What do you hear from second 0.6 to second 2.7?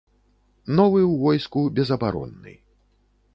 Новы ў войску безабаронны.